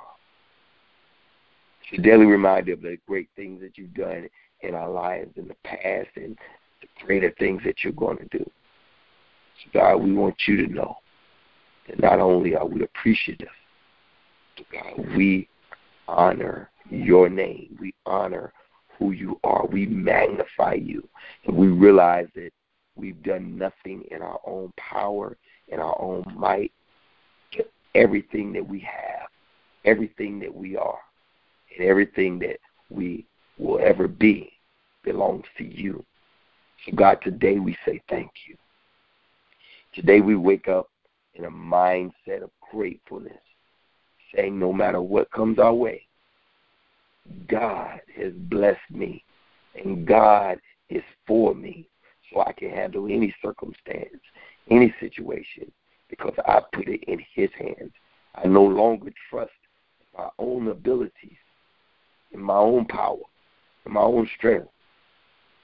It's 1.92 2.00
a 2.00 2.02
daily 2.02 2.26
reminder 2.26 2.74
of 2.74 2.82
the 2.82 2.98
great 3.08 3.30
things 3.36 3.62
that 3.62 3.78
you've 3.78 3.94
done 3.94 4.30
in 4.62 4.76
our 4.76 4.90
lives 4.90 5.32
in 5.36 5.48
the 5.48 5.56
past 5.64 6.10
and 6.16 6.38
the 6.82 6.88
greater 7.06 7.34
things 7.38 7.62
that 7.66 7.84
you're 7.84 7.94
going 7.94 8.18
to 8.18 8.38
do. 8.38 8.44
So, 9.64 9.80
God, 9.80 9.98
we 9.98 10.14
want 10.14 10.36
you 10.48 10.66
to 10.66 10.74
know 10.74 10.96
that 11.88 12.00
not 12.00 12.20
only 12.20 12.56
are 12.56 12.66
we 12.66 12.84
appreciative, 12.84 13.48
but 14.58 14.66
God, 14.72 15.16
we 15.16 15.48
honor 16.08 16.70
your 16.90 17.30
name. 17.30 17.78
We 17.80 17.94
honor 18.06 18.54
who 18.98 19.12
you 19.12 19.40
are. 19.44 19.66
We 19.66 19.86
magnify 19.86 20.76
you. 20.76 21.08
And 21.46 21.56
we 21.56 21.68
realize 21.68 22.28
that 22.36 22.52
we've 22.96 23.22
done 23.24 23.58
nothing 23.58 24.04
in 24.12 24.22
our 24.22 24.40
own 24.46 24.72
power, 24.78 25.38
in 25.68 25.80
our 25.80 26.00
own 26.00 26.24
might. 26.36 26.72
Everything 27.96 28.54
that 28.54 28.68
we 28.68 28.80
have, 28.80 29.28
everything 29.86 30.40
that 30.40 30.54
we 30.54 30.76
are, 30.76 31.00
and 31.78 31.88
everything 31.88 32.40
that 32.40 32.58
we 32.90 33.26
will 33.58 33.80
ever 33.80 34.08
be 34.08 34.52
belongs 35.04 35.46
to 35.58 35.64
you. 35.64 36.04
So, 36.86 36.96
God, 36.96 37.20
today 37.24 37.60
we 37.60 37.78
say 37.86 38.02
thank 38.10 38.32
you. 38.48 38.56
Today 39.94 40.22
we 40.22 40.36
wake 40.36 40.68
up 40.68 40.90
in 41.36 41.46
a 41.46 41.52
mindset 41.52 42.42
of 42.42 42.50
gratefulness, 42.72 43.42
saying 44.36 44.58
no 44.58 44.74
matter 44.74 45.02
what 45.02 45.32
comes 45.32 45.60
our 45.60 45.74
way, 45.74 46.08
God 47.48 48.02
has 48.16 48.34
blessed 48.34 48.80
me 48.92 49.24
and 49.76 50.06
God 50.06 50.60
is 50.90 51.04
for 51.28 51.56
me 51.56 51.88
so 52.32 52.42
I 52.42 52.52
can 52.54 52.70
handle 52.70 53.06
any 53.06 53.34
circumstance, 53.42 54.20
any 54.70 54.94
situation, 55.00 55.72
because 56.20 56.34
I 56.46 56.62
put 56.74 56.88
it 56.88 57.04
in 57.06 57.20
His 57.34 57.50
hands. 57.58 57.92
I 58.36 58.48
no 58.48 58.64
longer 58.64 59.12
trust 59.30 59.52
my 60.18 60.30
own 60.40 60.68
abilities, 60.68 61.38
in 62.32 62.42
my 62.42 62.58
own 62.58 62.86
power, 62.86 63.18
in 63.86 63.94
my 63.94 64.02
own 64.02 64.30
strength, 64.38 64.68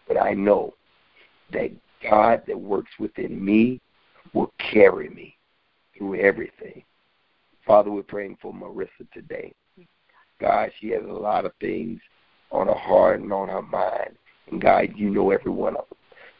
but 0.07 0.17
I 0.17 0.33
know 0.33 0.73
that 1.51 1.71
God 2.03 2.43
that 2.47 2.59
works 2.59 2.91
within 2.99 3.43
me 3.43 3.79
will 4.33 4.51
carry 4.71 5.09
me 5.09 5.35
through 5.97 6.15
everything. 6.15 6.83
Father, 7.65 7.91
we're 7.91 8.03
praying 8.03 8.37
for 8.41 8.53
Marissa 8.53 9.09
today. 9.13 9.53
God, 10.39 10.71
she 10.79 10.89
has 10.89 11.03
a 11.03 11.11
lot 11.11 11.45
of 11.45 11.51
things 11.59 11.99
on 12.51 12.67
her 12.67 12.73
heart 12.73 13.19
and 13.19 13.31
on 13.33 13.49
her 13.49 13.61
mind. 13.61 14.15
And 14.49 14.61
God, 14.61 14.93
you 14.95 15.09
know 15.09 15.31
every 15.31 15.51
one 15.51 15.75
of 15.75 15.85
them. 15.89 15.97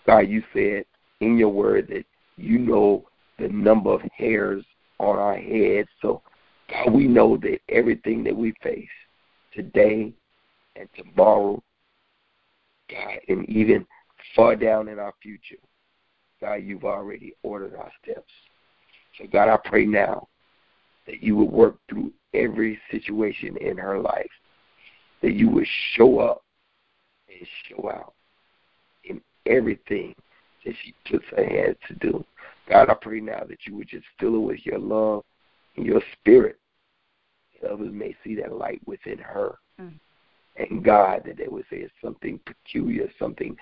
God, 0.07 0.29
you 0.29 0.43
said 0.53 0.85
in 1.19 1.37
your 1.37 1.49
word 1.49 1.87
that 1.89 2.05
you 2.37 2.57
know 2.57 3.05
the 3.39 3.47
number 3.49 3.91
of 3.91 4.01
hairs 4.15 4.63
on 4.99 5.17
our 5.17 5.37
heads. 5.37 5.89
So, 6.01 6.21
God, 6.69 6.93
we 6.93 7.07
know 7.07 7.37
that 7.37 7.59
everything 7.69 8.23
that 8.25 8.35
we 8.35 8.53
face 8.61 8.87
today 9.53 10.13
and 10.75 10.89
tomorrow, 10.95 11.61
God, 12.89 13.19
and 13.27 13.49
even 13.49 13.85
far 14.35 14.55
down 14.55 14.87
in 14.87 14.99
our 14.99 15.13
future, 15.21 15.61
God, 16.41 16.55
you've 16.55 16.85
already 16.85 17.33
ordered 17.43 17.75
our 17.75 17.91
steps. 18.03 18.31
So, 19.17 19.25
God, 19.31 19.49
I 19.49 19.57
pray 19.57 19.85
now 19.85 20.27
that 21.05 21.23
you 21.23 21.35
would 21.35 21.51
work 21.51 21.77
through 21.89 22.11
every 22.33 22.79
situation 22.91 23.57
in 23.57 23.77
her 23.77 23.99
life, 23.99 24.29
that 25.21 25.33
you 25.33 25.49
would 25.49 25.67
show 25.95 26.19
up 26.19 26.43
and 27.27 27.47
show 27.67 27.89
out 27.89 28.13
in 29.03 29.21
everything 29.45 30.13
that 30.65 30.75
she 30.83 30.93
puts 31.09 31.25
her 31.35 31.43
hands 31.43 31.77
to 31.87 31.95
do. 31.95 32.23
God, 32.69 32.89
I 32.89 32.93
pray 32.93 33.19
now 33.19 33.43
that 33.49 33.65
you 33.65 33.75
would 33.75 33.89
just 33.89 34.05
fill 34.19 34.33
her 34.33 34.39
with 34.39 34.65
your 34.65 34.79
love 34.79 35.23
and 35.75 35.85
your 35.85 36.01
spirit, 36.13 36.57
that 37.61 37.71
others 37.71 37.91
may 37.91 38.15
see 38.23 38.35
that 38.35 38.53
light 38.53 38.81
within 38.85 39.17
her. 39.17 39.57
Mm. 39.81 39.93
And 40.57 40.83
God, 40.83 41.23
that 41.25 41.37
they 41.37 41.47
would 41.47 41.65
say 41.69 41.77
it's 41.77 41.93
something 42.03 42.39
peculiar, 42.45 43.09
something 43.17 43.55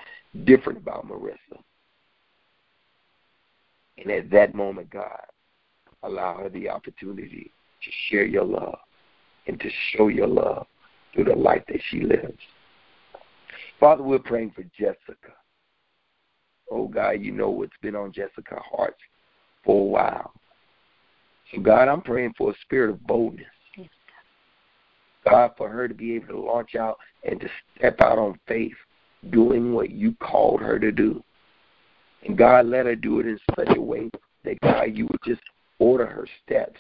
different 0.46 0.80
about 0.80 1.08
Marissa. 1.08 1.62
And 3.98 4.12
at 4.12 4.30
that 4.32 4.54
moment, 4.54 4.90
God, 4.90 5.22
allow 6.04 6.38
her 6.38 6.50
the 6.50 6.70
opportunity 6.70 7.52
to 7.84 7.92
share 8.10 8.26
your 8.26 8.46
love 8.46 8.80
and 9.48 9.60
to 9.60 9.70
show 9.92 10.08
your 10.08 10.28
love 10.28 10.68
through 11.14 11.26
the 11.26 11.36
life 11.36 11.64
that 11.68 11.82
she 11.90 12.02
lives. 12.02 12.38
Father, 13.80 14.04
we're 14.04 14.20
praying 14.20 14.52
for 14.52 14.64
Jessica. 14.78 15.34
Oh, 16.72 16.88
God, 16.88 17.22
you 17.22 17.32
know 17.32 17.50
what's 17.50 17.72
been 17.82 17.96
on 17.96 18.12
Jessica's 18.12 18.60
heart 18.72 18.96
for 19.64 19.82
a 19.82 19.86
while. 19.86 20.34
So, 21.54 21.62
God, 21.62 21.88
I'm 21.88 22.02
praying 22.02 22.34
for 22.38 22.52
a 22.52 22.56
spirit 22.64 22.90
of 22.90 23.06
boldness. 23.08 23.46
God, 25.30 25.52
for 25.58 25.70
her 25.70 25.88
to 25.88 25.94
be 25.94 26.16
able 26.16 26.28
to 26.28 26.40
launch 26.40 26.76
out 26.76 26.98
and 27.30 27.40
to 27.40 27.50
step 27.76 28.00
out 28.02 28.18
on 28.18 28.40
faith, 28.48 28.76
doing 29.32 29.74
what 29.74 29.92
you 29.92 30.16
called 30.22 30.62
her 30.62 30.80
to 30.80 30.92
do. 30.92 31.24
And 32.26 32.38
God, 32.38 32.66
let 32.66 32.86
her 32.86 32.96
do 32.96 33.20
it 33.20 33.28
in 33.28 33.40
such 33.56 33.76
a 33.76 33.82
way 33.82 34.10
that, 34.44 34.60
God, 34.62 34.96
you 34.96 35.06
would 35.08 35.22
just 35.26 35.42
order 35.80 36.06
her 36.06 36.28
steps. 36.46 36.80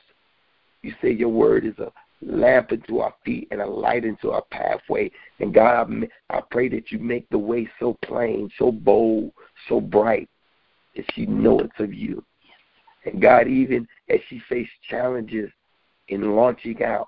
You 0.82 0.94
say 1.01 1.12
your 1.12 1.29
word 1.29 1.65
is 1.65 1.77
a 1.79 1.91
lamp 2.22 2.72
into 2.72 3.00
our 3.00 3.13
feet 3.25 3.48
and 3.51 3.62
a 3.62 3.65
light 3.65 4.06
into 4.06 4.32
our 4.32 4.44
pathway. 4.51 5.12
And 5.39 5.53
God, 5.53 5.91
I, 6.32 6.38
I 6.38 6.41
pray 6.50 6.70
that 6.70 6.91
you 6.91 7.00
make 7.00 7.29
the 7.29 7.38
way 7.38 7.70
so 7.79 7.98
plain, 8.03 8.50
so 8.58 8.72
bold, 8.72 9.32
so 9.68 9.82
bright 9.82 10.30
that 10.96 11.06
she 11.14 11.26
know 11.26 11.60
it's 11.60 11.80
of 11.80 11.94
you. 11.94 12.24
And 13.06 13.22
God, 13.22 13.48
even 13.48 13.88
as 14.10 14.20
she 14.28 14.42
faced 14.50 14.72
challenges 14.90 15.50
in 16.10 16.36
launching 16.36 16.84
out, 16.84 17.08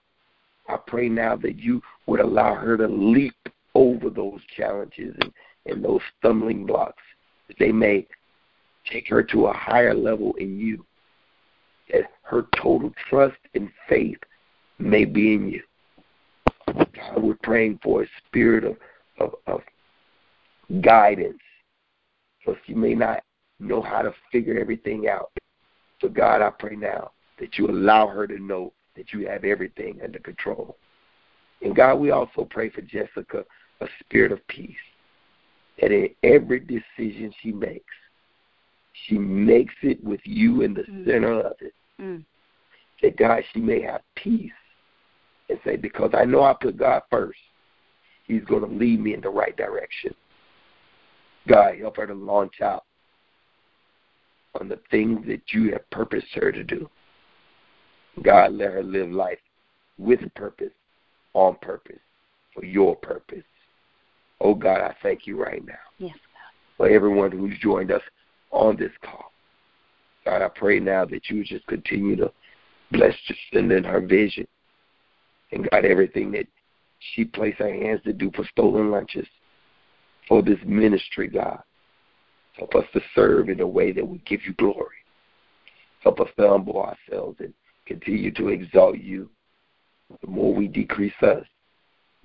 I 0.67 0.77
pray 0.77 1.09
now 1.09 1.35
that 1.37 1.57
you 1.57 1.81
would 2.05 2.19
allow 2.19 2.53
her 2.55 2.77
to 2.77 2.87
leap 2.87 3.35
over 3.75 4.09
those 4.09 4.39
challenges 4.55 5.15
and, 5.21 5.33
and 5.65 5.83
those 5.83 6.01
stumbling 6.17 6.65
blocks, 6.65 7.01
that 7.47 7.57
they 7.59 7.71
may 7.71 8.07
take 8.89 9.07
her 9.09 9.23
to 9.23 9.47
a 9.47 9.53
higher 9.53 9.93
level 9.93 10.33
in 10.35 10.59
you, 10.59 10.85
that 11.91 12.03
her 12.23 12.47
total 12.55 12.93
trust 13.09 13.37
and 13.55 13.69
faith 13.87 14.19
may 14.77 15.05
be 15.05 15.33
in 15.33 15.49
you. 15.49 15.63
God, 16.67 17.23
we're 17.23 17.37
praying 17.41 17.79
for 17.83 18.03
a 18.03 18.07
spirit 18.27 18.63
of, 18.63 18.77
of, 19.19 19.33
of 19.47 19.61
guidance, 20.81 21.39
because 22.49 22.61
she 22.65 22.73
may 22.73 22.95
not 22.95 23.23
know 23.59 23.81
how 23.81 24.01
to 24.01 24.13
figure 24.31 24.59
everything 24.59 25.07
out. 25.07 25.31
So, 26.01 26.07
God, 26.07 26.41
I 26.41 26.49
pray 26.49 26.75
now 26.75 27.11
that 27.39 27.57
you 27.57 27.69
allow 27.69 28.07
her 28.07 28.27
to 28.27 28.39
know 28.39 28.73
that 28.95 29.13
you 29.13 29.27
have 29.27 29.43
everything 29.43 29.99
under 30.03 30.19
control. 30.19 30.77
And 31.61 31.75
God, 31.75 31.95
we 31.95 32.11
also 32.11 32.47
pray 32.49 32.69
for 32.69 32.81
Jessica 32.81 33.45
a 33.81 33.87
spirit 33.99 34.31
of 34.31 34.45
peace, 34.47 34.75
that 35.79 35.91
in 35.91 36.09
every 36.23 36.59
decision 36.59 37.33
she 37.41 37.51
makes, 37.51 37.85
she 39.07 39.17
makes 39.17 39.73
it 39.81 40.03
with 40.03 40.19
you 40.25 40.61
in 40.61 40.73
the 40.73 40.81
mm. 40.81 41.05
center 41.05 41.39
of 41.39 41.53
it. 41.61 41.73
Mm. 42.01 42.25
That 43.01 43.17
God, 43.17 43.41
she 43.53 43.61
may 43.61 43.81
have 43.83 44.01
peace 44.15 44.51
and 45.49 45.57
say, 45.63 45.77
because 45.77 46.11
I 46.13 46.25
know 46.25 46.43
I 46.43 46.53
put 46.53 46.77
God 46.77 47.03
first, 47.09 47.39
He's 48.25 48.43
going 48.43 48.61
to 48.61 48.75
lead 48.75 48.99
me 48.99 49.13
in 49.13 49.21
the 49.21 49.29
right 49.29 49.55
direction. 49.55 50.13
God, 51.49 51.77
help 51.79 51.97
her 51.97 52.07
to 52.07 52.13
launch 52.13 52.61
out 52.61 52.85
on 54.59 54.69
the 54.69 54.79
things 54.91 55.25
that 55.27 55.41
you 55.51 55.71
have 55.71 55.89
purposed 55.89 56.27
her 56.33 56.51
to 56.51 56.63
do. 56.63 56.89
God, 58.23 58.53
let 58.53 58.71
her 58.71 58.83
live 58.83 59.09
life 59.09 59.39
with 59.97 60.19
purpose, 60.35 60.73
on 61.33 61.55
purpose, 61.61 61.99
for 62.53 62.63
your 62.65 62.95
purpose. 62.95 63.43
Oh 64.41 64.53
God, 64.53 64.81
I 64.81 64.95
thank 65.01 65.27
you 65.27 65.41
right 65.41 65.65
now. 65.65 65.73
Yes, 65.97 66.13
God. 66.13 66.77
For 66.77 66.89
everyone 66.89 67.31
who's 67.31 67.57
joined 67.59 67.91
us 67.91 68.01
on 68.51 68.77
this 68.77 68.91
call. 69.03 69.31
God, 70.25 70.41
I 70.41 70.49
pray 70.49 70.79
now 70.79 71.05
that 71.05 71.29
you 71.29 71.43
just 71.43 71.65
continue 71.67 72.15
to 72.17 72.31
bless 72.91 73.15
Jacinda 73.27 73.77
and 73.77 73.85
her 73.85 74.01
vision. 74.01 74.47
And 75.51 75.67
God, 75.71 75.85
everything 75.85 76.31
that 76.31 76.47
she 77.13 77.25
placed 77.25 77.59
her 77.59 77.73
hands 77.73 78.01
to 78.03 78.13
do 78.13 78.31
for 78.35 78.45
stolen 78.51 78.91
lunches, 78.91 79.27
for 80.29 80.41
this 80.43 80.59
ministry, 80.65 81.27
God. 81.27 81.59
Help 82.53 82.75
us 82.75 82.85
to 82.93 83.01
serve 83.15 83.49
in 83.49 83.59
a 83.59 83.67
way 83.67 83.91
that 83.91 84.07
will 84.07 84.19
give 84.25 84.45
you 84.45 84.53
glory. 84.53 84.95
Help 86.03 86.21
us 86.21 86.29
to 86.37 86.47
humble 86.47 86.77
ourselves 86.81 87.37
and 87.39 87.53
continue 87.85 88.31
to 88.31 88.49
exalt 88.49 88.99
you. 88.99 89.29
The 90.21 90.27
more 90.27 90.53
we 90.53 90.67
decrease 90.67 91.11
us, 91.21 91.43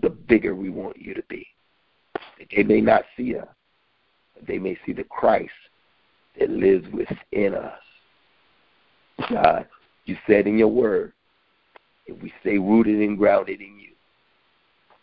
the 0.00 0.10
bigger 0.10 0.54
we 0.54 0.70
want 0.70 1.00
you 1.00 1.14
to 1.14 1.22
be. 1.28 1.46
That 2.38 2.48
they 2.54 2.62
may 2.62 2.80
not 2.80 3.04
see 3.16 3.36
us, 3.36 3.48
but 4.34 4.46
they 4.46 4.58
may 4.58 4.78
see 4.84 4.92
the 4.92 5.04
Christ 5.04 5.50
that 6.38 6.50
lives 6.50 6.86
within 6.92 7.54
us. 7.54 7.78
God, 9.30 9.66
you 10.04 10.16
said 10.26 10.46
in 10.46 10.58
your 10.58 10.68
word, 10.68 11.12
if 12.06 12.20
we 12.22 12.32
stay 12.40 12.58
rooted 12.58 13.00
and 13.00 13.16
grounded 13.16 13.60
in 13.60 13.78
you, 13.78 13.92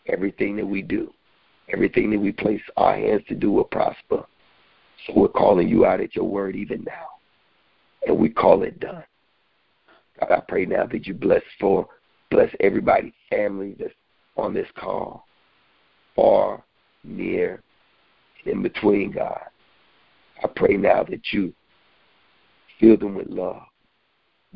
everything 0.06 0.56
that 0.56 0.66
we 0.66 0.82
do, 0.82 1.12
everything 1.72 2.10
that 2.10 2.18
we 2.18 2.32
place 2.32 2.62
our 2.76 2.94
hands 2.94 3.22
to 3.28 3.34
do 3.34 3.50
will 3.50 3.64
prosper. 3.64 4.24
So 5.06 5.14
we're 5.16 5.28
calling 5.28 5.68
you 5.68 5.84
out 5.84 6.00
at 6.00 6.14
your 6.14 6.28
word 6.28 6.54
even 6.54 6.84
now. 6.84 7.06
And 8.06 8.18
we 8.18 8.28
call 8.28 8.62
it 8.62 8.80
done. 8.80 9.04
God, 10.20 10.30
I 10.30 10.40
pray 10.46 10.66
now 10.66 10.86
that 10.86 11.06
you 11.06 11.14
bless 11.14 11.42
for 11.58 11.88
bless 12.30 12.50
everybody, 12.60 13.12
family 13.30 13.76
that's 13.78 13.92
on 14.36 14.54
this 14.54 14.66
call, 14.78 15.26
far, 16.16 16.64
near, 17.04 17.62
in 18.46 18.62
between, 18.62 19.12
God. 19.12 19.40
I 20.42 20.48
pray 20.48 20.76
now 20.76 21.04
that 21.04 21.32
you 21.32 21.52
fill 22.80 22.96
them 22.96 23.14
with 23.14 23.28
love. 23.28 23.62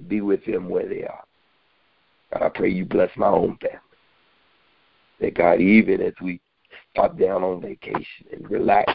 Be 0.09 0.21
with 0.21 0.45
them 0.45 0.69
where 0.69 0.89
they 0.89 1.05
are. 1.05 1.25
God, 2.33 2.43
I 2.43 2.49
pray 2.49 2.71
you 2.71 2.85
bless 2.85 3.11
my 3.17 3.29
own 3.29 3.59
family. 3.61 3.79
That 5.21 5.35
God, 5.35 5.61
even 5.61 6.01
as 6.01 6.13
we 6.21 6.41
stop 6.91 7.19
down 7.19 7.43
on 7.43 7.61
vacation 7.61 8.27
and 8.33 8.51
relax, 8.51 8.93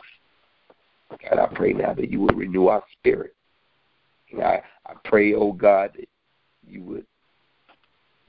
God, 1.09 1.39
I 1.39 1.47
pray 1.53 1.73
now 1.73 1.93
that 1.93 2.09
you 2.09 2.21
will 2.21 2.35
renew 2.35 2.67
our 2.67 2.83
spirit. 2.97 3.35
And 4.31 4.41
I, 4.41 4.61
I 4.87 4.93
pray, 5.03 5.33
oh 5.33 5.51
God, 5.51 5.91
that 5.95 6.07
you 6.67 6.83
would 6.83 7.05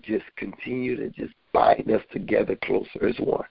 just 0.02 0.24
continue 0.36 0.96
to 0.96 1.10
just 1.10 1.34
bind 1.52 1.90
us 1.90 2.02
together 2.12 2.56
closer 2.64 3.06
as 3.06 3.16
one. 3.18 3.46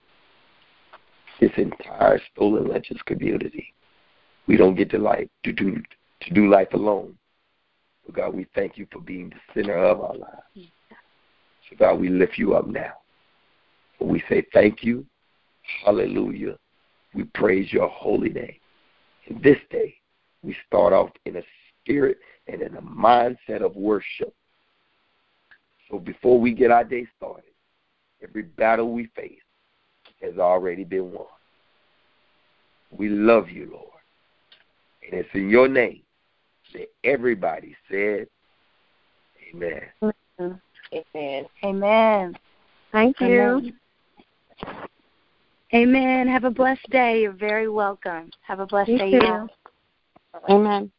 This 1.39 1.51
entire 1.57 2.21
stolen 2.33 2.67
lunches 2.67 2.99
community. 3.05 3.73
We 4.47 4.57
don't 4.57 4.75
get 4.75 4.89
to 4.91 4.99
life 4.99 5.27
to 5.43 5.53
do 5.53 5.81
to 6.21 6.33
do 6.33 6.49
life 6.49 6.73
alone. 6.73 7.17
But 8.05 8.15
God, 8.15 8.35
we 8.35 8.45
thank 8.53 8.77
you 8.77 8.85
for 8.91 8.99
being 8.99 9.29
the 9.29 9.53
center 9.53 9.77
of 9.77 10.01
our 10.01 10.15
lives. 10.15 10.69
So 11.69 11.75
God, 11.77 11.99
we 11.99 12.09
lift 12.09 12.37
you 12.37 12.53
up 12.53 12.67
now. 12.67 12.93
We 13.99 14.23
say 14.29 14.45
thank 14.53 14.83
you. 14.83 15.05
Hallelujah. 15.85 16.57
We 17.13 17.23
praise 17.23 17.71
your 17.71 17.89
holy 17.89 18.29
name. 18.29 18.55
And 19.27 19.41
this 19.43 19.57
day, 19.69 19.95
we 20.43 20.55
start 20.67 20.93
off 20.93 21.09
in 21.25 21.37
a 21.37 21.41
spirit 21.81 22.17
and 22.47 22.61
in 22.61 22.75
a 22.75 22.81
mindset 22.81 23.61
of 23.61 23.75
worship 23.75 24.33
so 25.91 25.99
before 25.99 26.39
we 26.39 26.53
get 26.53 26.71
our 26.71 26.85
day 26.85 27.05
started, 27.17 27.51
every 28.23 28.43
battle 28.43 28.93
we 28.93 29.07
face 29.07 29.41
has 30.21 30.37
already 30.37 30.85
been 30.85 31.11
won. 31.11 31.25
We 32.91 33.09
love 33.09 33.49
you, 33.49 33.69
Lord. 33.71 33.87
And 35.03 35.19
it's 35.19 35.29
in 35.33 35.49
your 35.49 35.67
name 35.67 36.01
that 36.73 36.87
everybody 37.03 37.75
said, 37.89 38.27
Amen. 39.53 39.81
Amen. 40.39 41.45
Amen. 41.63 42.37
Thank 42.91 43.19
you. 43.19 43.27
Amen. 43.27 43.73
Amen. 45.73 46.27
Have 46.27 46.43
a 46.43 46.49
blessed 46.49 46.89
day. 46.89 47.21
You're 47.21 47.31
very 47.31 47.69
welcome. 47.69 48.29
Have 48.41 48.59
a 48.59 48.65
blessed 48.65 48.89
you 48.89 48.97
day, 48.97 49.11
too. 49.11 49.47
Amen. 50.49 50.91